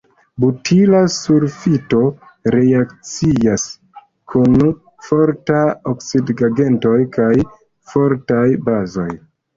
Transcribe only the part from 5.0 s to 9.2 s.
fortaj oksidigagentoj kaj fortaj bazoj.